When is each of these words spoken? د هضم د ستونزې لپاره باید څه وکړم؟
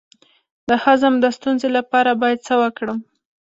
د 0.69 0.71
هضم 0.83 1.13
د 1.23 1.25
ستونزې 1.37 1.69
لپاره 1.77 2.11
باید 2.21 2.39
څه 2.47 2.53
وکړم؟ 2.61 2.99